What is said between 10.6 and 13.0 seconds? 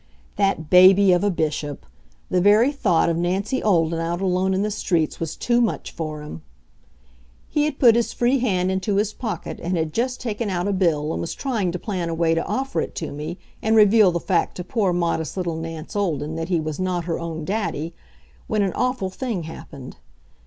a bill and was trying to plan a way to offer it